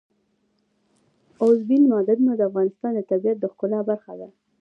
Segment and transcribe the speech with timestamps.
[1.43, 4.27] اوبزین معدنونه د افغانستان د طبیعت د ښکلا برخه ده.